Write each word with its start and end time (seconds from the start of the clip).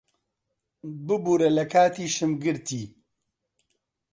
ببوورە 1.05 1.49
لە 1.57 1.65
کاتیشم 1.71 2.31
گرتی. 2.43 2.81